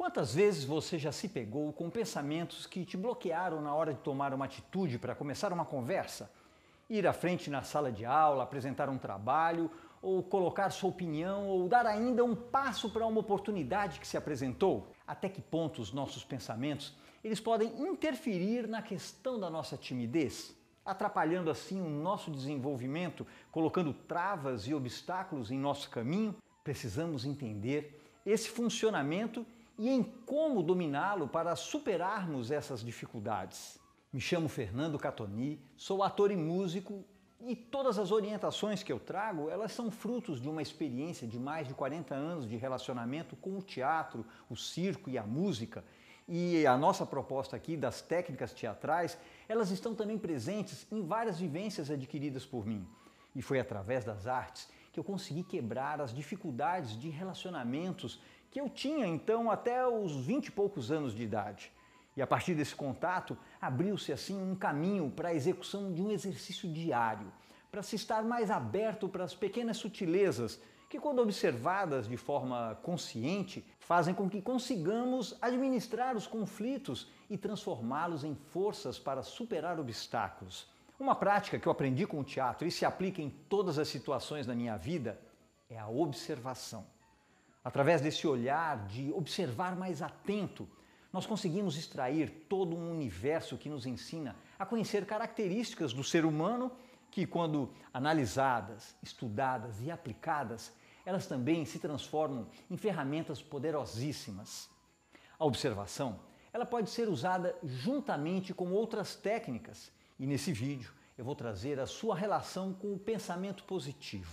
Quantas 0.00 0.34
vezes 0.34 0.64
você 0.64 0.98
já 0.98 1.12
se 1.12 1.28
pegou 1.28 1.70
com 1.74 1.90
pensamentos 1.90 2.66
que 2.66 2.86
te 2.86 2.96
bloquearam 2.96 3.60
na 3.60 3.74
hora 3.74 3.92
de 3.92 4.00
tomar 4.00 4.32
uma 4.32 4.46
atitude 4.46 4.98
para 4.98 5.14
começar 5.14 5.52
uma 5.52 5.66
conversa? 5.66 6.30
Ir 6.88 7.06
à 7.06 7.12
frente 7.12 7.50
na 7.50 7.62
sala 7.62 7.92
de 7.92 8.06
aula, 8.06 8.42
apresentar 8.42 8.88
um 8.88 8.96
trabalho, 8.96 9.70
ou 10.00 10.22
colocar 10.22 10.70
sua 10.70 10.88
opinião, 10.88 11.46
ou 11.46 11.68
dar 11.68 11.84
ainda 11.84 12.24
um 12.24 12.34
passo 12.34 12.88
para 12.88 13.06
uma 13.06 13.20
oportunidade 13.20 14.00
que 14.00 14.08
se 14.08 14.16
apresentou? 14.16 14.90
Até 15.06 15.28
que 15.28 15.42
ponto 15.42 15.82
os 15.82 15.92
nossos 15.92 16.24
pensamentos 16.24 16.96
eles 17.22 17.38
podem 17.38 17.68
interferir 17.82 18.66
na 18.66 18.80
questão 18.80 19.38
da 19.38 19.50
nossa 19.50 19.76
timidez? 19.76 20.56
atrapalhando 20.82 21.50
assim 21.50 21.78
o 21.78 21.90
nosso 21.90 22.30
desenvolvimento, 22.30 23.26
colocando 23.52 23.92
travas 23.92 24.66
e 24.66 24.72
obstáculos 24.72 25.50
em 25.50 25.58
nosso 25.58 25.90
caminho? 25.90 26.34
Precisamos 26.64 27.26
entender 27.26 28.02
esse 28.24 28.48
funcionamento 28.48 29.46
e 29.80 29.88
em 29.88 30.02
como 30.02 30.62
dominá-lo 30.62 31.26
para 31.26 31.56
superarmos 31.56 32.50
essas 32.50 32.84
dificuldades. 32.84 33.80
Me 34.12 34.20
chamo 34.20 34.46
Fernando 34.46 34.98
Catoni, 34.98 35.58
sou 35.74 36.02
ator 36.02 36.30
e 36.30 36.36
músico 36.36 37.02
e 37.40 37.56
todas 37.56 37.98
as 37.98 38.12
orientações 38.12 38.82
que 38.82 38.92
eu 38.92 39.00
trago, 39.00 39.48
elas 39.48 39.72
são 39.72 39.90
frutos 39.90 40.38
de 40.38 40.50
uma 40.50 40.60
experiência 40.60 41.26
de 41.26 41.38
mais 41.38 41.66
de 41.66 41.72
40 41.72 42.14
anos 42.14 42.46
de 42.46 42.58
relacionamento 42.58 43.34
com 43.36 43.56
o 43.56 43.62
teatro, 43.62 44.26
o 44.50 44.54
circo 44.54 45.08
e 45.08 45.16
a 45.16 45.22
música. 45.22 45.82
E 46.28 46.66
a 46.66 46.76
nossa 46.76 47.06
proposta 47.06 47.56
aqui 47.56 47.74
das 47.74 48.02
técnicas 48.02 48.52
teatrais, 48.52 49.16
elas 49.48 49.70
estão 49.70 49.94
também 49.94 50.18
presentes 50.18 50.86
em 50.92 51.02
várias 51.06 51.40
vivências 51.40 51.90
adquiridas 51.90 52.44
por 52.44 52.66
mim. 52.66 52.86
E 53.34 53.40
foi 53.40 53.58
através 53.58 54.04
das 54.04 54.26
artes 54.26 54.68
que 54.92 55.00
eu 55.00 55.04
consegui 55.04 55.42
quebrar 55.42 56.00
as 56.00 56.12
dificuldades 56.12 56.98
de 56.98 57.08
relacionamentos 57.08 58.20
que 58.50 58.60
eu 58.60 58.68
tinha 58.68 59.06
então 59.06 59.50
até 59.50 59.86
os 59.86 60.16
vinte 60.16 60.46
e 60.46 60.50
poucos 60.50 60.90
anos 60.90 61.14
de 61.14 61.22
idade. 61.22 61.72
E 62.16 62.22
a 62.22 62.26
partir 62.26 62.54
desse 62.54 62.74
contato, 62.74 63.38
abriu-se 63.60 64.12
assim 64.12 64.40
um 64.42 64.54
caminho 64.54 65.10
para 65.10 65.28
a 65.28 65.34
execução 65.34 65.92
de 65.92 66.02
um 66.02 66.10
exercício 66.10 66.70
diário, 66.70 67.32
para 67.70 67.82
se 67.82 67.94
estar 67.94 68.22
mais 68.24 68.50
aberto 68.50 69.08
para 69.08 69.24
as 69.24 69.34
pequenas 69.34 69.76
sutilezas 69.76 70.60
que, 70.88 70.98
quando 70.98 71.22
observadas 71.22 72.08
de 72.08 72.16
forma 72.16 72.76
consciente, 72.82 73.64
fazem 73.78 74.12
com 74.12 74.28
que 74.28 74.42
consigamos 74.42 75.36
administrar 75.40 76.16
os 76.16 76.26
conflitos 76.26 77.08
e 77.30 77.38
transformá-los 77.38 78.24
em 78.24 78.34
forças 78.34 78.98
para 78.98 79.22
superar 79.22 79.78
obstáculos. 79.78 80.68
Uma 80.98 81.14
prática 81.14 81.60
que 81.60 81.66
eu 81.68 81.72
aprendi 81.72 82.06
com 82.08 82.18
o 82.18 82.24
teatro 82.24 82.66
e 82.66 82.72
se 82.72 82.84
aplica 82.84 83.22
em 83.22 83.30
todas 83.30 83.78
as 83.78 83.86
situações 83.86 84.46
da 84.46 84.54
minha 84.54 84.76
vida 84.76 85.18
é 85.70 85.78
a 85.78 85.88
observação. 85.88 86.84
Através 87.64 88.00
desse 88.00 88.26
olhar 88.26 88.86
de 88.86 89.12
observar 89.12 89.76
mais 89.76 90.00
atento, 90.00 90.68
nós 91.12 91.26
conseguimos 91.26 91.76
extrair 91.76 92.46
todo 92.48 92.76
um 92.76 92.90
universo 92.90 93.58
que 93.58 93.68
nos 93.68 93.84
ensina 93.84 94.36
a 94.58 94.64
conhecer 94.64 95.04
características 95.04 95.92
do 95.92 96.04
ser 96.04 96.24
humano 96.24 96.72
que, 97.10 97.26
quando 97.26 97.70
analisadas, 97.92 98.96
estudadas 99.02 99.80
e 99.80 99.90
aplicadas, 99.90 100.72
elas 101.04 101.26
também 101.26 101.64
se 101.64 101.78
transformam 101.78 102.46
em 102.70 102.76
ferramentas 102.76 103.42
poderosíssimas. 103.42 104.70
A 105.38 105.44
observação 105.44 106.20
ela 106.52 106.66
pode 106.66 106.90
ser 106.90 107.08
usada 107.08 107.56
juntamente 107.62 108.52
com 108.52 108.72
outras 108.72 109.14
técnicas 109.14 109.92
e 110.18 110.26
nesse 110.26 110.52
vídeo 110.52 110.92
eu 111.16 111.24
vou 111.24 111.34
trazer 111.34 111.78
a 111.78 111.86
sua 111.86 112.16
relação 112.16 112.72
com 112.72 112.92
o 112.94 112.98
pensamento 112.98 113.64
positivo. 113.64 114.32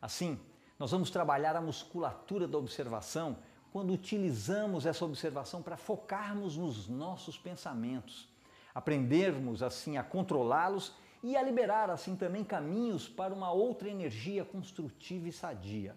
Assim, 0.00 0.38
nós 0.82 0.90
vamos 0.90 1.10
trabalhar 1.12 1.54
a 1.54 1.60
musculatura 1.60 2.48
da 2.48 2.58
observação 2.58 3.36
quando 3.70 3.92
utilizamos 3.92 4.84
essa 4.84 5.04
observação 5.04 5.62
para 5.62 5.76
focarmos 5.76 6.56
nos 6.56 6.88
nossos 6.88 7.38
pensamentos, 7.38 8.28
aprendermos 8.74 9.62
assim 9.62 9.96
a 9.96 10.02
controlá-los 10.02 10.92
e 11.22 11.36
a 11.36 11.42
liberar 11.44 11.88
assim 11.88 12.16
também 12.16 12.42
caminhos 12.42 13.08
para 13.08 13.32
uma 13.32 13.52
outra 13.52 13.88
energia 13.88 14.44
construtiva 14.44 15.28
e 15.28 15.32
sadia. 15.32 15.94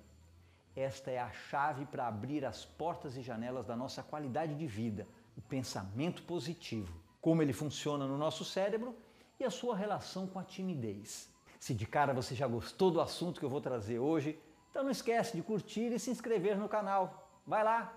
Esta 0.75 1.09
é 1.09 1.17
a 1.17 1.31
chave 1.31 1.87
para 1.87 2.07
abrir 2.07 2.45
as 2.45 2.63
portas 2.63 3.17
e 3.17 3.23
janelas 3.23 3.65
da 3.65 3.75
nossa 3.75 4.03
qualidade 4.03 4.53
de 4.53 4.67
vida, 4.67 5.07
o 5.35 5.41
pensamento 5.41 6.21
positivo, 6.21 6.95
como 7.19 7.41
ele 7.41 7.53
funciona 7.53 8.05
no 8.05 8.19
nosso 8.19 8.45
cérebro 8.45 8.95
e 9.39 9.43
a 9.43 9.49
sua 9.49 9.75
relação 9.75 10.27
com 10.27 10.37
a 10.37 10.43
timidez. 10.43 11.27
Se 11.59 11.73
de 11.73 11.87
cara 11.87 12.13
você 12.13 12.35
já 12.35 12.45
gostou 12.45 12.91
do 12.91 13.01
assunto 13.01 13.39
que 13.39 13.45
eu 13.47 13.49
vou 13.49 13.59
trazer 13.59 13.97
hoje, 13.97 14.39
então 14.75 14.83
não 14.83 14.91
esquece 14.91 15.37
de 15.37 15.41
curtir 15.41 15.93
e 15.93 15.97
se 15.97 16.11
inscrever 16.11 16.57
no 16.57 16.67
canal. 16.67 17.29
Vai 17.47 17.63
lá, 17.63 17.93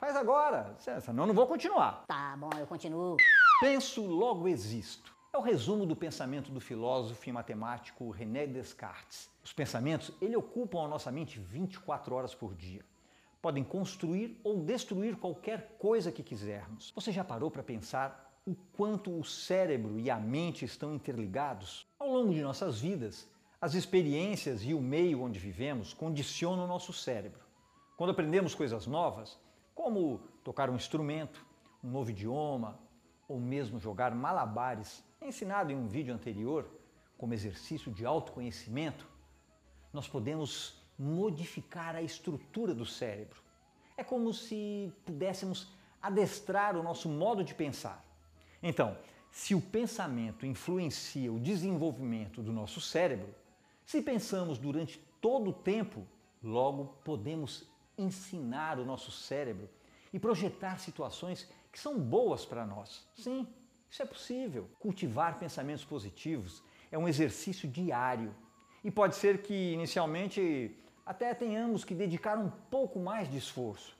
faz 0.00 0.16
agora, 0.16 0.74
senão 1.02 1.26
não 1.26 1.34
vou 1.34 1.46
continuar. 1.46 2.04
Tá 2.06 2.34
bom, 2.34 2.48
eu 2.58 2.66
continuo. 2.66 3.18
Penso, 3.60 4.06
logo 4.06 4.48
existo. 4.48 5.14
É 5.30 5.36
o 5.36 5.42
resumo 5.42 5.84
do 5.84 5.94
pensamento 5.94 6.50
do 6.50 6.62
filósofo 6.62 7.28
e 7.28 7.30
matemático 7.32 8.08
René 8.08 8.46
Descartes. 8.46 9.28
Os 9.44 9.52
pensamentos, 9.52 10.10
ele 10.18 10.34
ocupam 10.34 10.82
a 10.82 10.88
nossa 10.88 11.12
mente 11.12 11.38
24 11.38 12.14
horas 12.14 12.34
por 12.34 12.54
dia. 12.54 12.82
Podem 13.42 13.62
construir 13.62 14.40
ou 14.42 14.62
destruir 14.62 15.14
qualquer 15.14 15.76
coisa 15.78 16.10
que 16.10 16.22
quisermos. 16.22 16.90
Você 16.94 17.12
já 17.12 17.22
parou 17.22 17.50
para 17.50 17.62
pensar 17.62 18.32
o 18.46 18.54
quanto 18.72 19.14
o 19.14 19.22
cérebro 19.22 20.00
e 20.00 20.08
a 20.08 20.16
mente 20.16 20.64
estão 20.64 20.94
interligados? 20.94 21.86
Ao 21.98 22.08
longo 22.08 22.32
de 22.32 22.40
nossas 22.40 22.80
vidas, 22.80 23.28
as 23.60 23.74
experiências 23.74 24.62
e 24.62 24.72
o 24.72 24.80
meio 24.80 25.22
onde 25.22 25.38
vivemos 25.38 25.92
condicionam 25.92 26.64
o 26.64 26.68
nosso 26.68 26.92
cérebro. 26.92 27.40
Quando 27.96 28.10
aprendemos 28.10 28.54
coisas 28.54 28.86
novas, 28.86 29.36
como 29.74 30.20
tocar 30.44 30.70
um 30.70 30.76
instrumento, 30.76 31.44
um 31.82 31.90
novo 31.90 32.10
idioma 32.10 32.78
ou 33.28 33.40
mesmo 33.40 33.80
jogar 33.80 34.14
malabares, 34.14 35.04
ensinado 35.20 35.72
em 35.72 35.76
um 35.76 35.88
vídeo 35.88 36.14
anterior, 36.14 36.70
como 37.16 37.34
exercício 37.34 37.90
de 37.90 38.06
autoconhecimento, 38.06 39.08
nós 39.92 40.06
podemos 40.06 40.80
modificar 40.96 41.96
a 41.96 42.02
estrutura 42.02 42.72
do 42.72 42.86
cérebro. 42.86 43.42
É 43.96 44.04
como 44.04 44.32
se 44.32 44.92
pudéssemos 45.04 45.72
adestrar 46.00 46.76
o 46.76 46.82
nosso 46.82 47.08
modo 47.08 47.42
de 47.42 47.54
pensar. 47.54 48.04
Então, 48.62 48.96
se 49.32 49.52
o 49.52 49.60
pensamento 49.60 50.46
influencia 50.46 51.32
o 51.32 51.40
desenvolvimento 51.40 52.40
do 52.40 52.52
nosso 52.52 52.80
cérebro, 52.80 53.34
se 53.88 54.02
pensamos 54.02 54.58
durante 54.58 54.98
todo 55.18 55.48
o 55.48 55.52
tempo, 55.52 56.06
logo 56.42 56.98
podemos 57.02 57.66
ensinar 57.96 58.78
o 58.78 58.84
nosso 58.84 59.10
cérebro 59.10 59.66
e 60.12 60.20
projetar 60.20 60.78
situações 60.78 61.48
que 61.72 61.80
são 61.80 61.98
boas 61.98 62.44
para 62.44 62.66
nós. 62.66 63.08
Sim, 63.16 63.46
isso 63.90 64.02
é 64.02 64.04
possível. 64.04 64.68
Cultivar 64.78 65.38
pensamentos 65.38 65.86
positivos 65.86 66.62
é 66.92 66.98
um 66.98 67.08
exercício 67.08 67.66
diário 67.66 68.34
e 68.84 68.90
pode 68.90 69.16
ser 69.16 69.40
que 69.40 69.72
inicialmente 69.72 70.76
até 71.06 71.32
tenhamos 71.32 71.82
que 71.82 71.94
dedicar 71.94 72.36
um 72.36 72.50
pouco 72.70 73.00
mais 73.00 73.26
de 73.30 73.38
esforço. 73.38 73.96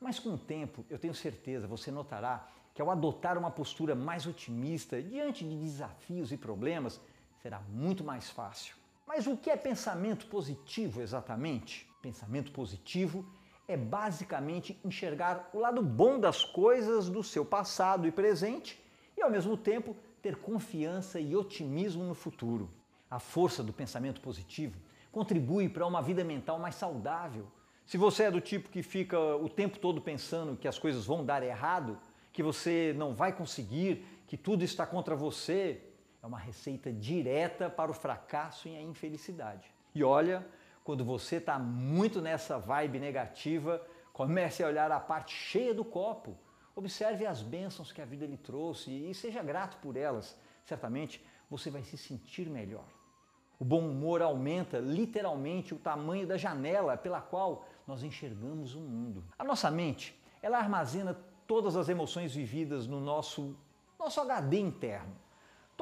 Mas 0.00 0.20
com 0.20 0.34
o 0.34 0.38
tempo, 0.38 0.86
eu 0.88 1.00
tenho 1.00 1.16
certeza, 1.16 1.66
você 1.66 1.90
notará 1.90 2.48
que 2.72 2.80
ao 2.80 2.92
adotar 2.92 3.36
uma 3.36 3.50
postura 3.50 3.96
mais 3.96 4.24
otimista 4.24 5.02
diante 5.02 5.44
de 5.44 5.56
desafios 5.56 6.30
e 6.30 6.36
problemas, 6.36 7.00
será 7.42 7.58
muito 7.62 8.04
mais 8.04 8.30
fácil. 8.30 8.80
Mas 9.06 9.26
o 9.26 9.36
que 9.36 9.50
é 9.50 9.56
pensamento 9.56 10.26
positivo 10.26 11.02
exatamente? 11.02 11.88
Pensamento 12.00 12.52
positivo 12.52 13.24
é 13.68 13.76
basicamente 13.76 14.78
enxergar 14.84 15.48
o 15.52 15.58
lado 15.58 15.82
bom 15.82 16.18
das 16.18 16.44
coisas 16.44 17.08
do 17.08 17.22
seu 17.22 17.44
passado 17.44 18.06
e 18.06 18.12
presente 18.12 18.82
e, 19.16 19.22
ao 19.22 19.30
mesmo 19.30 19.56
tempo, 19.56 19.96
ter 20.20 20.36
confiança 20.36 21.20
e 21.20 21.36
otimismo 21.36 22.04
no 22.04 22.14
futuro. 22.14 22.70
A 23.10 23.18
força 23.18 23.62
do 23.62 23.72
pensamento 23.72 24.20
positivo 24.20 24.78
contribui 25.10 25.68
para 25.68 25.86
uma 25.86 26.00
vida 26.00 26.24
mental 26.24 26.58
mais 26.58 26.74
saudável. 26.74 27.46
Se 27.84 27.98
você 27.98 28.24
é 28.24 28.30
do 28.30 28.40
tipo 28.40 28.70
que 28.70 28.82
fica 28.82 29.18
o 29.36 29.48
tempo 29.48 29.78
todo 29.78 30.00
pensando 30.00 30.56
que 30.56 30.68
as 30.68 30.78
coisas 30.78 31.04
vão 31.04 31.24
dar 31.24 31.42
errado, 31.42 31.98
que 32.32 32.42
você 32.42 32.94
não 32.96 33.14
vai 33.14 33.32
conseguir, 33.32 34.04
que 34.26 34.36
tudo 34.36 34.64
está 34.64 34.86
contra 34.86 35.14
você, 35.14 35.82
é 36.22 36.26
uma 36.26 36.38
receita 36.38 36.92
direta 36.92 37.68
para 37.68 37.90
o 37.90 37.94
fracasso 37.94 38.68
e 38.68 38.76
a 38.76 38.82
infelicidade. 38.82 39.68
E 39.94 40.04
olha, 40.04 40.46
quando 40.84 41.04
você 41.04 41.36
está 41.36 41.58
muito 41.58 42.20
nessa 42.20 42.58
vibe 42.58 42.98
negativa, 42.98 43.84
comece 44.12 44.62
a 44.62 44.68
olhar 44.68 44.90
a 44.92 45.00
parte 45.00 45.34
cheia 45.34 45.74
do 45.74 45.84
copo 45.84 46.38
Observe 46.74 47.26
as 47.26 47.42
bênçãos 47.42 47.92
que 47.92 48.00
a 48.00 48.04
vida 48.04 48.24
lhe 48.24 48.36
trouxe 48.36 48.90
e 48.90 49.14
seja 49.14 49.42
grato 49.42 49.76
por 49.78 49.96
elas. 49.96 50.38
Certamente 50.64 51.22
você 51.50 51.70
vai 51.70 51.82
se 51.82 51.98
sentir 51.98 52.48
melhor. 52.48 52.86
O 53.58 53.64
bom 53.64 53.86
humor 53.86 54.22
aumenta 54.22 54.78
literalmente 54.78 55.74
o 55.74 55.78
tamanho 55.78 56.26
da 56.26 56.36
janela 56.36 56.96
pela 56.96 57.20
qual 57.20 57.66
nós 57.86 58.02
enxergamos 58.02 58.74
o 58.74 58.80
mundo. 58.80 59.22
A 59.38 59.44
nossa 59.44 59.70
mente, 59.70 60.18
ela 60.40 60.58
armazena 60.58 61.14
todas 61.46 61.76
as 61.76 61.88
emoções 61.88 62.34
vividas 62.34 62.86
no 62.86 63.00
nosso 63.00 63.54
nosso 63.98 64.20
HD 64.20 64.58
interno. 64.58 65.14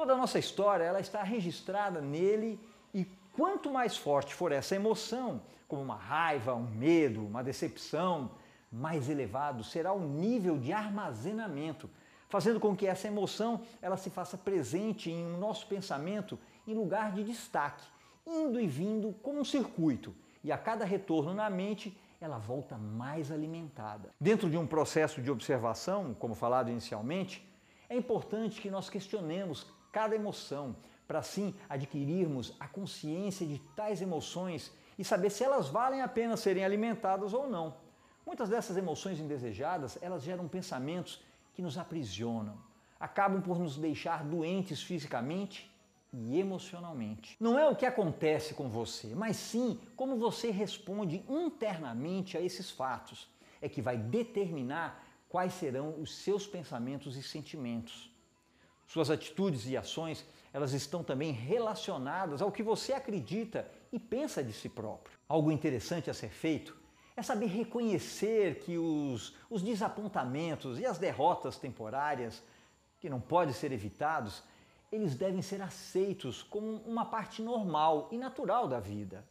Toda 0.01 0.13
a 0.13 0.17
nossa 0.17 0.39
história, 0.39 0.83
ela 0.83 0.99
está 0.99 1.21
registrada 1.21 2.01
nele 2.01 2.59
e 2.91 3.05
quanto 3.33 3.71
mais 3.71 3.95
forte 3.95 4.33
for 4.33 4.51
essa 4.51 4.75
emoção, 4.75 5.43
como 5.67 5.83
uma 5.83 5.95
raiva, 5.95 6.55
um 6.55 6.65
medo, 6.65 7.23
uma 7.23 7.43
decepção, 7.43 8.31
mais 8.71 9.11
elevado 9.11 9.63
será 9.63 9.93
o 9.93 9.99
nível 9.99 10.57
de 10.57 10.73
armazenamento, 10.73 11.87
fazendo 12.29 12.59
com 12.59 12.75
que 12.75 12.87
essa 12.87 13.07
emoção 13.07 13.61
ela 13.79 13.95
se 13.95 14.09
faça 14.09 14.39
presente 14.39 15.11
em 15.11 15.37
nosso 15.37 15.67
pensamento 15.67 16.39
em 16.67 16.73
lugar 16.73 17.11
de 17.11 17.23
destaque, 17.23 17.85
indo 18.25 18.59
e 18.59 18.65
vindo 18.65 19.13
como 19.21 19.39
um 19.39 19.45
circuito, 19.45 20.15
e 20.43 20.51
a 20.51 20.57
cada 20.57 20.83
retorno 20.83 21.31
na 21.31 21.47
mente 21.47 21.95
ela 22.19 22.39
volta 22.39 22.75
mais 22.75 23.31
alimentada. 23.31 24.09
Dentro 24.19 24.49
de 24.49 24.57
um 24.57 24.65
processo 24.65 25.21
de 25.21 25.29
observação, 25.29 26.15
como 26.15 26.33
falado 26.33 26.71
inicialmente, 26.71 27.47
é 27.87 27.95
importante 27.95 28.59
que 28.59 28.71
nós 28.71 28.89
questionemos 28.89 29.67
cada 29.91 30.15
emoção, 30.15 30.75
para 31.07 31.19
assim 31.19 31.53
adquirirmos 31.67 32.55
a 32.59 32.67
consciência 32.67 33.45
de 33.45 33.59
tais 33.75 34.01
emoções 34.01 34.71
e 34.97 35.03
saber 35.03 35.29
se 35.29 35.43
elas 35.43 35.67
valem 35.67 36.01
a 36.01 36.07
pena 36.07 36.37
serem 36.37 36.63
alimentadas 36.63 37.33
ou 37.33 37.49
não. 37.49 37.75
Muitas 38.25 38.49
dessas 38.49 38.77
emoções 38.77 39.19
indesejadas, 39.19 39.97
elas 40.01 40.23
geram 40.23 40.47
pensamentos 40.47 41.21
que 41.53 41.61
nos 41.61 41.77
aprisionam, 41.77 42.57
acabam 42.99 43.41
por 43.41 43.59
nos 43.59 43.77
deixar 43.77 44.23
doentes 44.23 44.81
fisicamente 44.81 45.69
e 46.13 46.39
emocionalmente. 46.39 47.35
Não 47.39 47.57
é 47.57 47.67
o 47.67 47.75
que 47.75 47.85
acontece 47.85 48.53
com 48.53 48.69
você, 48.69 49.15
mas 49.15 49.37
sim 49.37 49.79
como 49.95 50.17
você 50.17 50.51
responde 50.51 51.23
internamente 51.27 52.37
a 52.37 52.41
esses 52.41 52.69
fatos, 52.69 53.27
é 53.61 53.67
que 53.67 53.81
vai 53.81 53.97
determinar 53.97 55.03
quais 55.29 55.53
serão 55.53 55.95
os 55.99 56.15
seus 56.15 56.45
pensamentos 56.45 57.15
e 57.15 57.23
sentimentos. 57.23 58.10
Suas 58.91 59.09
atitudes 59.09 59.65
e 59.67 59.77
ações, 59.77 60.25
elas 60.51 60.73
estão 60.73 61.01
também 61.01 61.31
relacionadas 61.31 62.41
ao 62.41 62.51
que 62.51 62.61
você 62.61 62.91
acredita 62.91 63.65
e 63.89 63.97
pensa 63.97 64.43
de 64.43 64.51
si 64.51 64.67
próprio. 64.67 65.17
Algo 65.29 65.49
interessante 65.49 66.09
a 66.09 66.13
ser 66.13 66.27
feito 66.27 66.77
é 67.15 67.23
saber 67.23 67.45
reconhecer 67.45 68.59
que 68.59 68.77
os, 68.77 69.33
os 69.49 69.61
desapontamentos 69.61 70.77
e 70.77 70.85
as 70.85 70.97
derrotas 70.97 71.57
temporárias, 71.57 72.43
que 72.99 73.09
não 73.09 73.21
podem 73.21 73.53
ser 73.53 73.71
evitados, 73.71 74.43
eles 74.91 75.15
devem 75.15 75.41
ser 75.41 75.61
aceitos 75.61 76.43
como 76.43 76.81
uma 76.85 77.05
parte 77.05 77.41
normal 77.41 78.09
e 78.11 78.17
natural 78.17 78.67
da 78.67 78.81
vida. 78.81 79.23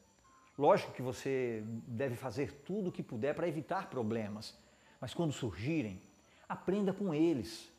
Lógico 0.56 0.92
que 0.92 1.02
você 1.02 1.62
deve 1.86 2.16
fazer 2.16 2.62
tudo 2.64 2.88
o 2.88 2.92
que 2.92 3.02
puder 3.02 3.34
para 3.34 3.46
evitar 3.46 3.90
problemas, 3.90 4.56
mas 4.98 5.12
quando 5.12 5.34
surgirem, 5.34 6.00
aprenda 6.48 6.94
com 6.94 7.12
eles. 7.12 7.69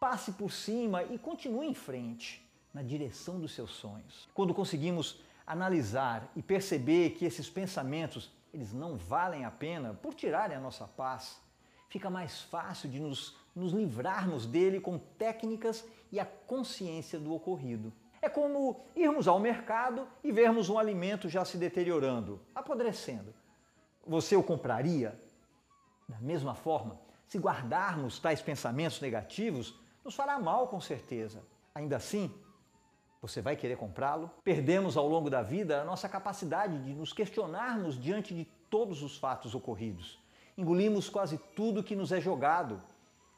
Passe 0.00 0.32
por 0.32 0.50
cima 0.50 1.02
e 1.04 1.18
continue 1.18 1.66
em 1.66 1.74
frente, 1.74 2.42
na 2.72 2.82
direção 2.82 3.38
dos 3.38 3.52
seus 3.52 3.70
sonhos. 3.72 4.26
Quando 4.32 4.54
conseguimos 4.54 5.20
analisar 5.46 6.32
e 6.34 6.42
perceber 6.42 7.10
que 7.10 7.26
esses 7.26 7.50
pensamentos 7.50 8.32
eles 8.54 8.72
não 8.72 8.96
valem 8.96 9.44
a 9.44 9.50
pena 9.50 9.92
por 9.92 10.14
tirarem 10.14 10.56
a 10.56 10.60
nossa 10.60 10.86
paz, 10.86 11.38
fica 11.90 12.08
mais 12.08 12.40
fácil 12.40 12.88
de 12.88 12.98
nos, 12.98 13.36
nos 13.54 13.74
livrarmos 13.74 14.46
dele 14.46 14.80
com 14.80 14.96
técnicas 14.98 15.84
e 16.10 16.18
a 16.18 16.24
consciência 16.24 17.18
do 17.18 17.34
ocorrido. 17.34 17.92
É 18.22 18.28
como 18.30 18.80
irmos 18.96 19.28
ao 19.28 19.38
mercado 19.38 20.08
e 20.24 20.32
vermos 20.32 20.70
um 20.70 20.78
alimento 20.78 21.28
já 21.28 21.44
se 21.44 21.58
deteriorando, 21.58 22.40
apodrecendo. 22.54 23.34
Você 24.06 24.34
o 24.34 24.42
compraria? 24.42 25.20
Da 26.08 26.18
mesma 26.20 26.54
forma, 26.54 26.98
se 27.28 27.38
guardarmos 27.38 28.18
tais 28.18 28.42
pensamentos 28.42 28.98
negativos, 29.00 29.79
nos 30.04 30.14
fará 30.14 30.38
mal 30.38 30.68
com 30.68 30.80
certeza. 30.80 31.42
Ainda 31.74 31.96
assim, 31.96 32.32
você 33.20 33.40
vai 33.40 33.56
querer 33.56 33.76
comprá-lo? 33.76 34.30
Perdemos 34.42 34.96
ao 34.96 35.08
longo 35.08 35.30
da 35.30 35.42
vida 35.42 35.80
a 35.80 35.84
nossa 35.84 36.08
capacidade 36.08 36.82
de 36.84 36.94
nos 36.94 37.12
questionarmos 37.12 38.00
diante 38.00 38.34
de 38.34 38.44
todos 38.68 39.02
os 39.02 39.16
fatos 39.18 39.54
ocorridos 39.54 40.20
engolimos 40.60 41.08
quase 41.08 41.38
tudo 41.56 41.82
que 41.82 41.96
nos 41.96 42.12
é 42.12 42.20
jogado, 42.20 42.80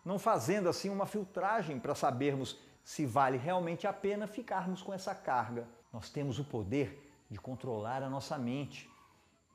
não 0.04 0.18
fazendo 0.18 0.68
assim 0.68 0.88
uma 0.88 1.06
filtragem 1.06 1.78
para 1.78 1.94
sabermos 1.94 2.58
se 2.84 3.06
vale 3.06 3.38
realmente 3.38 3.86
a 3.86 3.92
pena 3.92 4.26
ficarmos 4.26 4.82
com 4.82 4.92
essa 4.92 5.14
carga. 5.14 5.68
Nós 5.92 6.10
temos 6.10 6.40
o 6.40 6.44
poder 6.44 7.10
de 7.30 7.38
controlar 7.38 8.02
a 8.02 8.10
nossa 8.10 8.36
mente. 8.36 8.90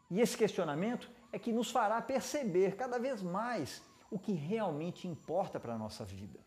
E 0.10 0.22
esse 0.22 0.38
questionamento 0.38 1.12
é 1.34 1.38
que 1.38 1.52
nos 1.52 1.70
fará 1.70 2.02
perceber 2.02 2.78
cada 2.78 2.98
vez 2.98 3.22
mais 3.22 3.84
o 4.10 4.18
que 4.18 4.32
realmente 4.32 5.06
importa 5.06 5.60
para 5.60 5.74
a 5.74 5.78
nossa 5.78 6.06
vida. 6.06 6.40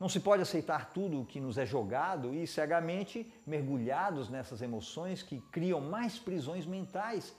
Não 0.00 0.08
se 0.08 0.18
pode 0.18 0.40
aceitar 0.40 0.94
tudo 0.94 1.20
o 1.20 1.26
que 1.26 1.38
nos 1.38 1.58
é 1.58 1.66
jogado 1.66 2.34
e 2.34 2.46
cegamente 2.46 3.30
mergulhados 3.46 4.30
nessas 4.30 4.62
emoções 4.62 5.22
que 5.22 5.42
criam 5.52 5.78
mais 5.78 6.18
prisões 6.18 6.64
mentais. 6.64 7.36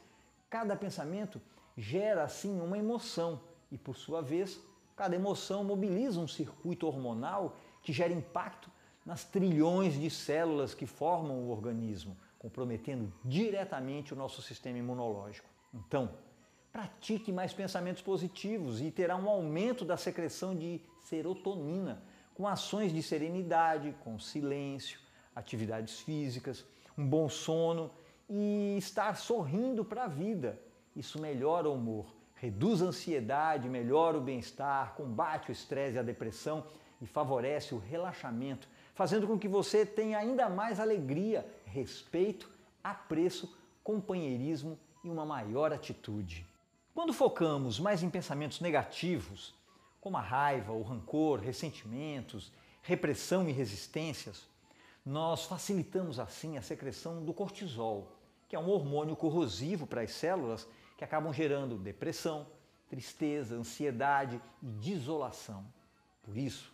Cada 0.48 0.76
pensamento 0.76 1.42
gera 1.76 2.24
assim 2.24 2.62
uma 2.62 2.78
emoção 2.78 3.42
e, 3.72 3.80
por 3.80 3.98
sua 3.98 4.22
vez, 4.22 4.60
cada 4.96 5.16
emoção 5.16 5.64
mobiliza 5.64 6.20
um 6.20 6.28
circuito 6.28 6.86
hormonal 6.86 7.58
que 7.82 7.92
gera 7.92 8.14
impacto 8.14 8.70
nas 9.04 9.24
trilhões 9.24 10.00
de 10.00 10.12
células 10.12 10.76
que 10.76 10.86
formam 10.86 11.40
o 11.40 11.50
organismo, 11.50 12.16
comprometendo 12.38 13.12
diretamente 13.26 14.14
o 14.14 14.16
nosso 14.16 14.40
sistema 14.40 14.78
imunológico. 14.78 15.50
Então, 15.74 16.12
pratique 16.72 17.32
mais 17.32 17.54
pensamentos 17.54 18.04
positivos 18.04 18.82
e 18.82 18.92
terá 18.92 19.16
um 19.16 19.28
aumento 19.28 19.84
da 19.84 19.98
secreção 19.98 20.56
de 20.56 20.80
serotonina, 21.00 22.04
com 22.36 22.48
ações 22.48 22.94
de 22.94 23.02
serenidade, 23.04 23.96
com 24.04 24.20
silêncio, 24.20 25.00
atividades 25.36 26.00
físicas, 26.00 26.66
um 26.98 27.08
bom 27.08 27.30
sono 27.30 27.92
e 28.30 28.76
estar 28.78 29.16
sorrindo 29.16 29.84
para 29.84 30.06
a 30.06 30.08
vida 30.08 30.60
isso 30.96 31.20
melhora 31.20 31.70
o 31.70 31.74
humor, 31.74 32.14
reduz 32.36 32.82
a 32.82 32.86
ansiedade, 32.86 33.70
melhora 33.70 34.18
o 34.18 34.22
bem-estar, 34.22 34.94
combate 34.94 35.50
o 35.50 35.52
estresse 35.52 35.96
e 35.96 36.00
a 36.00 36.04
depressão 36.04 36.66
e 37.02 37.06
favorece 37.06 37.74
o 37.74 37.80
relaxamento, 37.80 38.68
fazendo 38.94 39.26
com 39.26 39.40
que 39.40 39.48
você 39.48 39.86
tenha 39.86 40.18
ainda 40.18 40.50
mais 40.50 40.80
alegria, 40.80 41.46
respeito, 41.66 42.50
apreço, 42.84 43.58
companheirismo 43.84 44.78
e 45.04 45.10
uma 45.10 45.26
maior 45.26 45.72
atitude. 45.72 46.46
Quando 46.94 47.14
focamos 47.14 47.80
mais 47.80 48.04
em 48.04 48.10
pensamentos 48.10 48.60
negativos, 48.60 49.56
como 50.02 50.18
a 50.18 50.22
raiva, 50.22 50.74
o 50.74 50.82
rancor, 50.82 51.40
ressentimentos, 51.40 52.52
repressão 52.82 53.48
e 53.48 53.52
resistências, 53.52 54.48
nós 55.06 55.46
facilitamos 55.46 56.20
assim 56.20 56.58
a 56.58 56.62
secreção 56.62 57.24
do 57.24 57.34
cortisol, 57.34 58.12
que 58.50 58.56
é 58.56 58.60
um 58.60 58.70
hormônio 58.70 59.16
corrosivo 59.16 59.86
para 59.86 60.02
as 60.02 60.12
células 60.12 60.68
que 60.98 61.04
acabam 61.04 61.32
gerando 61.32 61.78
depressão, 61.78 62.48
tristeza, 62.90 63.56
ansiedade 63.56 64.42
e 64.62 64.66
desolação. 64.66 65.66
Por 66.24 66.36
isso, 66.36 66.74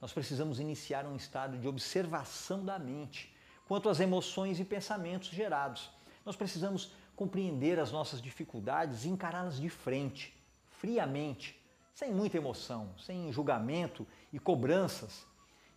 nós 0.00 0.12
precisamos 0.12 0.60
iniciar 0.60 1.04
um 1.04 1.16
estado 1.16 1.58
de 1.58 1.66
observação 1.66 2.64
da 2.64 2.78
mente 2.78 3.34
quanto 3.66 3.88
às 3.88 4.00
emoções 4.00 4.58
e 4.60 4.64
pensamentos 4.64 5.28
gerados. 5.28 5.90
Nós 6.24 6.36
precisamos 6.36 6.92
compreender 7.14 7.78
as 7.80 7.90
nossas 7.90 8.22
dificuldades 8.22 9.04
e 9.04 9.08
encará-las 9.08 9.60
de 9.60 9.68
frente, 9.68 10.32
friamente, 10.70 11.57
sem 11.98 12.12
muita 12.12 12.36
emoção, 12.36 12.90
sem 12.96 13.32
julgamento 13.32 14.06
e 14.32 14.38
cobranças. 14.38 15.26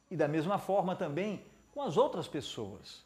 E 0.07 0.15
da 0.15 0.27
mesma 0.27 0.59
forma 0.59 0.95
também 0.95 1.43
com 1.73 1.81
as 1.81 1.97
outras 1.97 2.27
pessoas. 2.27 3.03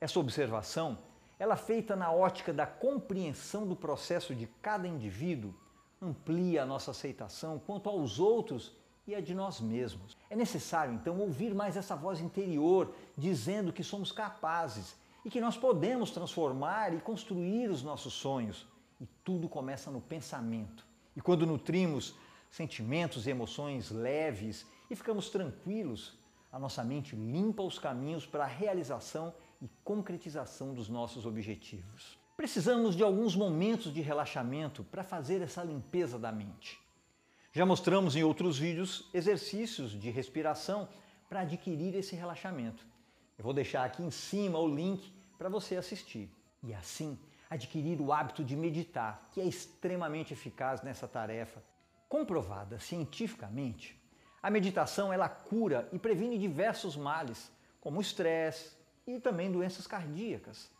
Essa 0.00 0.18
observação 0.18 0.98
ela 1.38 1.54
feita 1.54 1.94
na 1.94 2.10
ótica 2.10 2.52
da 2.52 2.66
compreensão 2.66 3.64
do 3.64 3.76
processo 3.76 4.34
de 4.34 4.48
cada 4.60 4.88
indivíduo, 4.88 5.54
amplia 6.02 6.64
a 6.64 6.66
nossa 6.66 6.90
aceitação 6.90 7.62
quanto 7.64 7.88
aos 7.88 8.18
outros 8.18 8.72
e 9.06 9.14
a 9.14 9.20
de 9.20 9.32
nós 9.32 9.60
mesmos. 9.60 10.16
É 10.28 10.34
necessário, 10.34 10.94
então, 10.94 11.20
ouvir 11.20 11.54
mais 11.54 11.76
essa 11.76 11.94
voz 11.94 12.18
interior 12.18 12.92
dizendo 13.16 13.72
que 13.72 13.84
somos 13.84 14.10
capazes 14.10 14.96
e 15.24 15.30
que 15.30 15.40
nós 15.40 15.56
podemos 15.56 16.10
transformar 16.10 16.92
e 16.92 17.00
construir 17.00 17.70
os 17.70 17.84
nossos 17.84 18.12
sonhos. 18.12 18.66
E 19.00 19.06
tudo 19.22 19.48
começa 19.48 19.88
no 19.88 20.00
pensamento. 20.00 20.87
E 21.18 21.20
quando 21.20 21.44
nutrimos 21.44 22.14
sentimentos 22.48 23.26
e 23.26 23.30
emoções 23.30 23.90
leves 23.90 24.64
e 24.88 24.94
ficamos 24.94 25.28
tranquilos, 25.28 26.16
a 26.52 26.60
nossa 26.60 26.84
mente 26.84 27.16
limpa 27.16 27.60
os 27.60 27.76
caminhos 27.76 28.24
para 28.24 28.44
a 28.44 28.46
realização 28.46 29.34
e 29.60 29.68
concretização 29.82 30.72
dos 30.72 30.88
nossos 30.88 31.26
objetivos. 31.26 32.16
Precisamos 32.36 32.94
de 32.94 33.02
alguns 33.02 33.34
momentos 33.34 33.92
de 33.92 34.00
relaxamento 34.00 34.84
para 34.84 35.02
fazer 35.02 35.42
essa 35.42 35.64
limpeza 35.64 36.20
da 36.20 36.30
mente. 36.30 36.78
Já 37.52 37.66
mostramos 37.66 38.14
em 38.14 38.22
outros 38.22 38.56
vídeos 38.56 39.10
exercícios 39.12 39.90
de 39.90 40.10
respiração 40.10 40.88
para 41.28 41.40
adquirir 41.40 41.96
esse 41.96 42.14
relaxamento. 42.14 42.86
Eu 43.36 43.42
vou 43.42 43.52
deixar 43.52 43.82
aqui 43.82 44.04
em 44.04 44.12
cima 44.12 44.60
o 44.60 44.72
link 44.72 45.12
para 45.36 45.48
você 45.48 45.74
assistir. 45.74 46.30
E 46.62 46.72
assim, 46.72 47.18
adquirir 47.50 48.00
o 48.00 48.12
hábito 48.12 48.44
de 48.44 48.56
meditar, 48.56 49.28
que 49.32 49.40
é 49.40 49.44
extremamente 49.44 50.32
eficaz 50.32 50.82
nessa 50.82 51.08
tarefa. 51.08 51.62
Comprovada 52.08 52.78
cientificamente, 52.78 53.98
a 54.42 54.50
meditação 54.50 55.12
ela 55.12 55.28
cura 55.28 55.88
e 55.92 55.98
previne 55.98 56.38
diversos 56.38 56.96
males, 56.96 57.50
como 57.80 58.00
estresse, 58.00 58.76
e 59.06 59.18
também 59.18 59.50
doenças 59.50 59.86
cardíacas. 59.86 60.70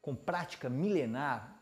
Com 0.00 0.14
prática 0.14 0.68
milenar 0.68 1.60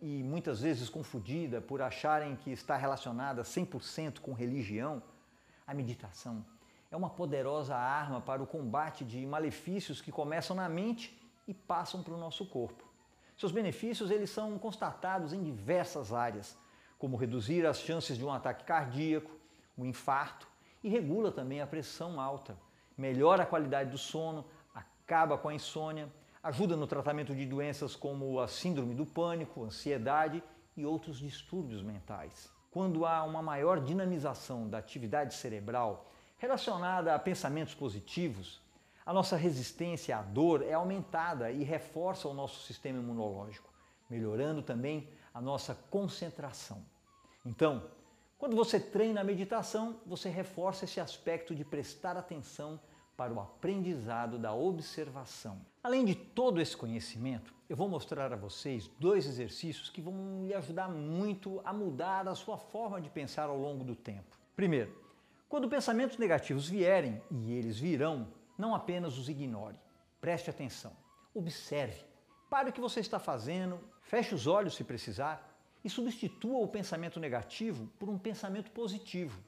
e 0.00 0.22
muitas 0.22 0.60
vezes 0.60 0.88
confundida 0.88 1.60
por 1.60 1.82
acharem 1.82 2.36
que 2.36 2.50
está 2.50 2.76
relacionada 2.76 3.42
100% 3.42 4.20
com 4.20 4.32
religião, 4.32 5.02
a 5.66 5.74
meditação 5.74 6.44
é 6.90 6.96
uma 6.96 7.10
poderosa 7.10 7.76
arma 7.76 8.20
para 8.20 8.42
o 8.42 8.46
combate 8.46 9.04
de 9.04 9.24
malefícios 9.26 10.00
que 10.00 10.12
começam 10.12 10.54
na 10.54 10.68
mente 10.68 11.18
e 11.46 11.52
passam 11.52 12.02
para 12.02 12.14
o 12.14 12.18
nosso 12.18 12.46
corpo. 12.46 12.83
Seus 13.36 13.52
benefícios 13.52 14.10
eles 14.10 14.30
são 14.30 14.58
constatados 14.58 15.32
em 15.32 15.42
diversas 15.42 16.12
áreas, 16.12 16.56
como 16.98 17.16
reduzir 17.16 17.66
as 17.66 17.80
chances 17.80 18.16
de 18.16 18.24
um 18.24 18.32
ataque 18.32 18.64
cardíaco, 18.64 19.30
um 19.76 19.84
infarto 19.84 20.48
e 20.82 20.88
regula 20.88 21.32
também 21.32 21.60
a 21.60 21.66
pressão 21.66 22.20
alta, 22.20 22.56
melhora 22.96 23.42
a 23.42 23.46
qualidade 23.46 23.90
do 23.90 23.98
sono, 23.98 24.44
acaba 24.74 25.36
com 25.36 25.48
a 25.48 25.54
insônia, 25.54 26.08
ajuda 26.42 26.76
no 26.76 26.86
tratamento 26.86 27.34
de 27.34 27.44
doenças 27.44 27.96
como 27.96 28.38
a 28.38 28.46
síndrome 28.46 28.94
do 28.94 29.04
pânico, 29.04 29.64
ansiedade 29.64 30.42
e 30.76 30.84
outros 30.84 31.18
distúrbios 31.18 31.82
mentais. 31.82 32.48
Quando 32.70 33.06
há 33.06 33.22
uma 33.22 33.42
maior 33.42 33.80
dinamização 33.80 34.68
da 34.68 34.78
atividade 34.78 35.34
cerebral 35.34 36.10
relacionada 36.38 37.14
a 37.14 37.18
pensamentos 37.18 37.74
positivos, 37.74 38.60
a 39.06 39.12
nossa 39.12 39.36
resistência 39.36 40.16
à 40.16 40.22
dor 40.22 40.62
é 40.62 40.72
aumentada 40.72 41.50
e 41.50 41.62
reforça 41.62 42.28
o 42.28 42.34
nosso 42.34 42.60
sistema 42.66 42.98
imunológico, 42.98 43.68
melhorando 44.08 44.62
também 44.62 45.08
a 45.32 45.40
nossa 45.40 45.74
concentração. 45.90 46.82
Então, 47.44 47.84
quando 48.38 48.56
você 48.56 48.80
treina 48.80 49.20
a 49.20 49.24
meditação, 49.24 50.00
você 50.06 50.28
reforça 50.28 50.84
esse 50.84 51.00
aspecto 51.00 51.54
de 51.54 51.64
prestar 51.64 52.16
atenção 52.16 52.80
para 53.16 53.32
o 53.32 53.40
aprendizado 53.40 54.38
da 54.38 54.52
observação. 54.52 55.60
Além 55.82 56.04
de 56.04 56.14
todo 56.14 56.60
esse 56.60 56.76
conhecimento, 56.76 57.54
eu 57.68 57.76
vou 57.76 57.88
mostrar 57.88 58.32
a 58.32 58.36
vocês 58.36 58.90
dois 58.98 59.26
exercícios 59.26 59.88
que 59.88 60.00
vão 60.00 60.44
lhe 60.46 60.54
ajudar 60.54 60.88
muito 60.88 61.60
a 61.64 61.72
mudar 61.72 62.26
a 62.26 62.34
sua 62.34 62.56
forma 62.56 63.00
de 63.00 63.08
pensar 63.08 63.48
ao 63.48 63.58
longo 63.58 63.84
do 63.84 63.94
tempo. 63.94 64.36
Primeiro, 64.56 64.94
quando 65.48 65.68
pensamentos 65.68 66.18
negativos 66.18 66.68
vierem, 66.68 67.22
e 67.30 67.52
eles 67.52 67.78
virão, 67.78 68.26
não 68.56 68.74
apenas 68.74 69.18
os 69.18 69.28
ignore. 69.28 69.76
Preste 70.20 70.50
atenção, 70.50 70.92
observe, 71.34 72.04
pare 72.48 72.70
o 72.70 72.72
que 72.72 72.80
você 72.80 73.00
está 73.00 73.18
fazendo, 73.18 73.80
feche 74.02 74.34
os 74.34 74.46
olhos 74.46 74.74
se 74.74 74.84
precisar 74.84 75.54
e 75.84 75.90
substitua 75.90 76.58
o 76.58 76.68
pensamento 76.68 77.20
negativo 77.20 77.86
por 77.98 78.08
um 78.08 78.18
pensamento 78.18 78.70
positivo. 78.70 79.38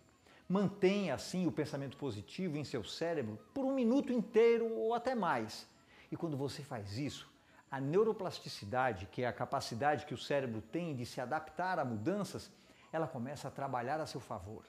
Mantenha 0.49 1.15
assim 1.15 1.47
o 1.47 1.53
pensamento 1.53 1.97
positivo 1.97 2.57
em 2.57 2.65
seu 2.65 2.85
cérebro 2.85 3.39
por 3.55 3.65
um 3.65 3.75
minuto 3.75 4.13
inteiro 4.13 4.71
ou 4.73 4.95
até 4.95 5.15
mais. 5.15 5.67
E 6.11 6.17
quando 6.17 6.37
você 6.37 6.63
faz 6.63 6.99
isso, 6.99 7.29
a 7.71 7.81
neuroplasticidade, 7.81 9.07
que 9.07 9.23
é 9.23 9.27
a 9.27 9.33
capacidade 9.33 10.07
que 10.07 10.15
o 10.15 10.19
cérebro 10.19 10.61
tem 10.61 10.95
de 10.95 11.05
se 11.05 11.21
adaptar 11.21 11.79
a 11.79 11.85
mudanças, 11.85 12.51
ela 12.93 13.09
começa 13.09 13.49
a 13.49 13.51
trabalhar 13.51 14.01
a 14.01 14.07
seu 14.07 14.21
favor. 14.21 14.65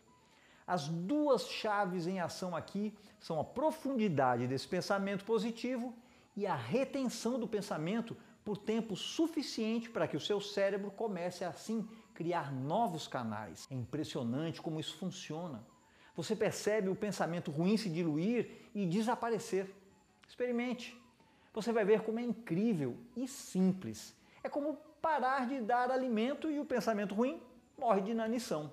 As 0.67 0.89
duas 0.89 1.47
chaves 1.47 2.07
em 2.07 2.19
ação 2.19 2.53
aqui 2.53 2.93
são 3.21 3.39
a 3.39 3.43
profundidade 3.43 4.45
desse 4.47 4.67
pensamento 4.67 5.23
positivo 5.23 5.95
e 6.35 6.45
a 6.45 6.55
retenção 6.55 7.39
do 7.39 7.47
pensamento 7.47 8.17
por 8.43 8.57
tempo 8.57 8.93
suficiente 8.93 9.89
para 9.89 10.07
que 10.07 10.17
o 10.17 10.19
seu 10.19 10.41
cérebro 10.41 10.91
comece 10.91 11.45
assim 11.45 11.87
criar 12.13 12.53
novos 12.53 13.07
canais. 13.07 13.65
É 13.71 13.75
impressionante 13.75 14.61
como 14.61 14.79
isso 14.79 14.97
funciona. 14.97 15.65
Você 16.15 16.35
percebe 16.35 16.89
o 16.89 16.95
pensamento 16.95 17.49
ruim 17.49 17.77
se 17.77 17.89
diluir 17.89 18.69
e 18.75 18.85
desaparecer. 18.85 19.73
Experimente. 20.27 20.99
Você 21.53 21.71
vai 21.71 21.85
ver 21.85 22.01
como 22.01 22.19
é 22.19 22.23
incrível 22.23 22.97
e 23.15 23.27
simples. 23.27 24.13
É 24.43 24.49
como 24.49 24.75
parar 25.01 25.47
de 25.47 25.61
dar 25.61 25.89
alimento 25.91 26.51
e 26.51 26.59
o 26.59 26.65
pensamento 26.65 27.15
ruim 27.15 27.41
morre 27.77 28.01
de 28.01 28.11
inanição. 28.11 28.71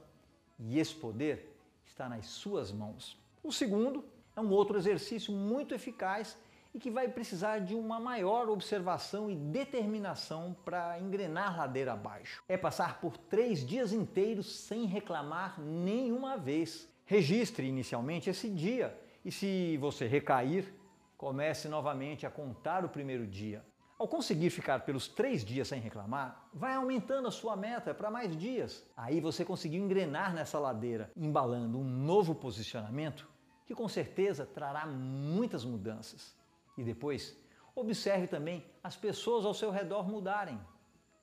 E 0.58 0.78
esse 0.78 0.94
poder 0.94 1.53
está 1.94 2.08
nas 2.08 2.26
suas 2.26 2.72
mãos. 2.72 3.16
O 3.40 3.52
segundo 3.52 4.04
é 4.34 4.40
um 4.40 4.50
outro 4.50 4.76
exercício 4.76 5.32
muito 5.32 5.76
eficaz 5.76 6.36
e 6.74 6.78
que 6.80 6.90
vai 6.90 7.06
precisar 7.06 7.60
de 7.60 7.72
uma 7.72 8.00
maior 8.00 8.48
observação 8.48 9.30
e 9.30 9.36
determinação 9.36 10.56
para 10.64 10.98
engrenar 10.98 11.56
ladeira 11.56 11.92
abaixo. 11.92 12.42
É 12.48 12.56
passar 12.56 13.00
por 13.00 13.16
três 13.16 13.64
dias 13.64 13.92
inteiros 13.92 14.52
sem 14.52 14.86
reclamar 14.86 15.60
nenhuma 15.60 16.36
vez. 16.36 16.88
Registre 17.06 17.68
inicialmente 17.68 18.28
esse 18.28 18.50
dia 18.50 18.98
e, 19.24 19.30
se 19.30 19.76
você 19.76 20.08
recair, 20.08 20.74
comece 21.16 21.68
novamente 21.68 22.26
a 22.26 22.30
contar 22.30 22.84
o 22.84 22.88
primeiro 22.88 23.24
dia. 23.24 23.64
Ao 23.96 24.08
conseguir 24.08 24.50
ficar 24.50 24.80
pelos 24.80 25.06
três 25.06 25.44
dias 25.44 25.68
sem 25.68 25.80
reclamar, 25.80 26.48
vai 26.52 26.74
aumentando 26.74 27.28
a 27.28 27.30
sua 27.30 27.56
meta 27.56 27.94
para 27.94 28.10
mais 28.10 28.36
dias. 28.36 28.84
Aí 28.96 29.20
você 29.20 29.44
conseguiu 29.44 29.82
engrenar 29.82 30.34
nessa 30.34 30.58
ladeira, 30.58 31.12
embalando 31.16 31.78
um 31.78 31.84
novo 31.84 32.34
posicionamento 32.34 33.28
que 33.66 33.74
com 33.74 33.88
certeza 33.88 34.44
trará 34.44 34.84
muitas 34.86 35.64
mudanças. 35.64 36.36
E 36.76 36.82
depois, 36.82 37.36
observe 37.74 38.26
também 38.26 38.64
as 38.82 38.96
pessoas 38.96 39.44
ao 39.44 39.54
seu 39.54 39.70
redor 39.70 40.08
mudarem. 40.08 40.60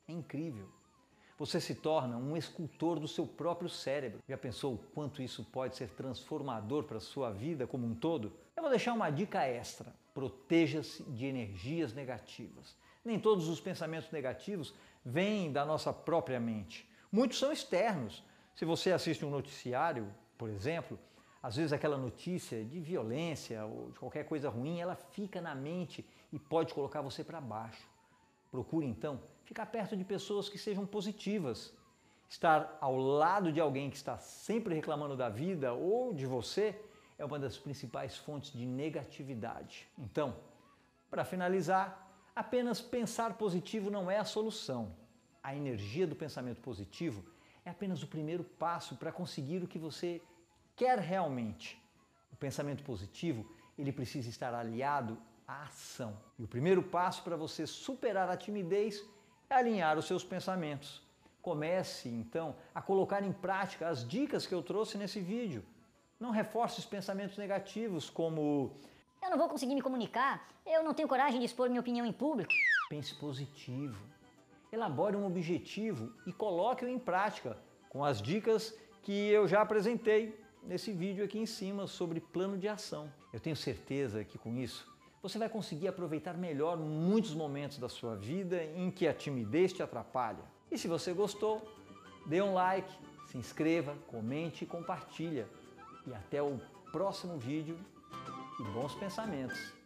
É 0.08 0.14
incrível. 0.14 0.70
Você 1.42 1.60
se 1.60 1.74
torna 1.74 2.18
um 2.18 2.38
escultor 2.38 3.00
do 3.00 3.08
seu 3.08 3.26
próprio 3.26 3.68
cérebro. 3.68 4.20
Já 4.30 4.38
pensou 4.38 4.76
o 4.76 4.78
quanto 4.78 5.24
isso 5.24 5.44
pode 5.44 5.76
ser 5.76 5.90
transformador 5.90 6.84
para 6.84 6.98
a 6.98 7.02
sua 7.02 7.32
vida 7.32 7.66
como 7.66 7.84
um 7.84 7.96
todo? 7.96 8.32
Eu 8.56 8.62
vou 8.62 8.70
deixar 8.70 8.94
uma 8.94 9.10
dica 9.10 9.44
extra. 9.44 9.92
Proteja-se 10.14 11.02
de 11.02 11.26
energias 11.26 11.96
negativas. 11.96 12.78
Nem 13.04 13.20
todos 13.20 13.48
os 13.48 13.60
pensamentos 13.60 14.12
negativos 14.12 14.72
vêm 15.04 15.52
da 15.52 15.66
nossa 15.66 15.92
própria 15.92 16.40
mente. 16.40 16.88
Muitos 17.12 17.40
são 17.40 17.52
externos. 17.52 18.24
Se 18.54 18.64
você 18.64 18.92
assiste 18.92 19.26
um 19.26 19.32
noticiário, 19.32 20.14
por 20.38 20.48
exemplo, 20.48 21.00
às 21.42 21.56
vezes 21.56 21.74
aquela 21.74 21.98
notícia 21.98 22.64
de 22.64 22.80
violência 22.80 23.66
ou 23.66 23.90
de 23.90 23.98
qualquer 23.98 24.26
coisa 24.26 24.48
ruim, 24.48 24.80
ela 24.80 24.94
fica 24.94 25.42
na 25.42 25.56
mente 25.56 26.08
e 26.32 26.38
pode 26.38 26.72
colocar 26.72 27.02
você 27.02 27.24
para 27.24 27.42
baixo. 27.42 27.90
Procure 28.52 28.86
então 28.86 29.20
ficar 29.52 29.66
perto 29.66 29.98
de 29.98 30.06
pessoas 30.06 30.48
que 30.48 30.58
sejam 30.58 30.86
positivas. 30.86 31.74
Estar 32.30 32.78
ao 32.80 32.96
lado 32.96 33.52
de 33.52 33.60
alguém 33.60 33.90
que 33.90 33.98
está 33.98 34.18
sempre 34.18 34.74
reclamando 34.74 35.18
da 35.18 35.28
vida 35.28 35.74
ou 35.74 36.14
de 36.14 36.26
você 36.26 36.82
é 37.18 37.26
uma 37.26 37.38
das 37.38 37.58
principais 37.58 38.16
fontes 38.16 38.54
de 38.54 38.66
negatividade. 38.66 39.90
Então, 40.00 40.38
para 41.10 41.26
finalizar, 41.26 41.86
apenas 42.34 42.80
pensar 42.80 43.34
positivo 43.34 43.92
não 43.92 44.10
é 44.10 44.20
a 44.20 44.24
solução. 44.24 44.96
A 45.44 45.54
energia 45.54 46.08
do 46.08 46.16
pensamento 46.16 46.62
positivo 46.62 47.22
é 47.66 47.72
apenas 47.72 48.02
o 48.02 48.08
primeiro 48.08 48.46
passo 48.46 48.96
para 48.96 49.12
conseguir 49.12 49.62
o 49.62 49.68
que 49.68 49.78
você 49.78 50.22
quer 50.78 50.98
realmente 50.98 51.78
o 52.32 52.38
pensamento 52.38 52.84
positivo, 52.84 53.46
ele 53.78 53.92
precisa 53.92 54.30
estar 54.30 54.54
aliado 54.54 55.18
à 55.46 55.64
ação. 55.64 56.18
E 56.40 56.44
o 56.46 56.48
primeiro 56.48 56.82
passo 56.82 57.22
para 57.22 57.36
você 57.36 57.68
superar 57.68 58.30
a 58.30 58.38
timidez 58.38 59.04
alinhar 59.58 59.98
os 59.98 60.06
seus 60.06 60.24
pensamentos. 60.24 61.02
Comece 61.42 62.10
então 62.10 62.56
a 62.74 62.82
colocar 62.82 63.24
em 63.24 63.32
prática 63.32 63.88
as 63.88 64.08
dicas 64.08 64.46
que 64.46 64.54
eu 64.54 64.62
trouxe 64.62 64.98
nesse 64.98 65.20
vídeo. 65.20 65.64
Não 66.20 66.32
reforce 66.32 66.80
os 66.80 66.86
pensamentos 66.86 67.38
negativos 67.38 68.10
como 68.10 68.72
eu 69.22 69.30
não 69.30 69.38
vou 69.38 69.48
conseguir 69.48 69.76
me 69.76 69.84
comunicar, 69.84 70.48
eu 70.66 70.84
não 70.84 70.96
tenho 70.96 71.08
coragem 71.08 71.40
de 71.40 71.46
expor 71.46 71.70
minha 71.70 71.80
opinião 71.80 72.06
em 72.06 72.12
público. 72.12 72.52
Pense 72.90 73.14
positivo. 73.16 73.96
Elabore 74.72 75.16
um 75.16 75.28
objetivo 75.28 76.12
e 76.26 76.34
coloque-o 76.34 76.90
em 76.90 76.98
prática 76.98 77.56
com 77.88 78.04
as 78.04 78.20
dicas 78.20 78.76
que 79.04 79.30
eu 79.30 79.48
já 79.48 79.62
apresentei 79.62 80.40
nesse 80.64 80.92
vídeo 80.92 81.24
aqui 81.24 81.38
em 81.38 81.46
cima 81.46 81.86
sobre 81.86 82.20
plano 82.20 82.58
de 82.58 82.68
ação. 82.68 83.12
Eu 83.32 83.40
tenho 83.40 83.56
certeza 83.56 84.24
que 84.24 84.40
com 84.40 84.58
isso 84.58 84.91
você 85.22 85.38
vai 85.38 85.50
conseguir 85.50 85.88
aproveitar 85.88 86.36
melhor 86.36 86.78
muitos 86.78 87.34
momentos 87.34 87.78
da 87.78 87.88
sua 87.88 88.16
vida 88.16 88.64
em 88.64 88.90
que 88.90 89.08
a 89.08 89.14
timidez 89.14 89.72
te 89.72 89.84
atrapalha. 89.84 90.44
E 90.72 90.78
se 90.78 90.88
você 90.88 91.14
gostou, 91.14 91.62
dê 92.26 92.42
um 92.42 92.54
like, 92.54 92.92
se 93.28 93.38
inscreva, 93.38 93.96
comente 94.08 94.64
e 94.64 94.68
compartilha. 94.68 95.48
E 96.08 96.14
até 96.14 96.42
o 96.42 96.60
próximo 96.92 97.38
vídeo 97.38 97.78
e 98.60 98.64
bons 98.64 98.96
pensamentos. 98.96 99.81